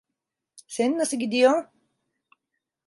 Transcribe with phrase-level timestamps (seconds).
[0.67, 1.69] Senin nasıl gidiyor?